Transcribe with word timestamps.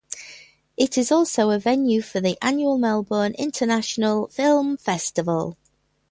It 0.77 0.97
is 0.97 1.11
also 1.11 1.51
a 1.51 1.59
venue 1.59 2.01
for 2.01 2.19
the 2.19 2.35
annual 2.43 2.79
Melbourne 2.79 3.35
International 3.35 4.25
Film 4.29 4.75
Festival. 4.75 5.57